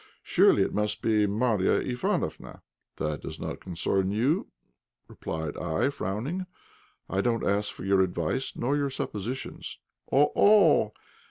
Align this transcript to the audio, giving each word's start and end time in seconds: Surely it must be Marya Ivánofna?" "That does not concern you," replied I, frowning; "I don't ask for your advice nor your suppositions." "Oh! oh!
Surely 0.23 0.63
it 0.63 0.73
must 0.73 1.03
be 1.03 1.27
Marya 1.27 1.79
Ivánofna?" 1.79 2.61
"That 2.95 3.21
does 3.21 3.39
not 3.39 3.59
concern 3.59 4.09
you," 4.09 4.47
replied 5.07 5.55
I, 5.57 5.91
frowning; 5.91 6.47
"I 7.07 7.21
don't 7.21 7.45
ask 7.47 7.71
for 7.71 7.85
your 7.85 8.01
advice 8.01 8.55
nor 8.55 8.75
your 8.75 8.89
suppositions." 8.89 9.77
"Oh! 10.11 10.31
oh! 10.35 10.93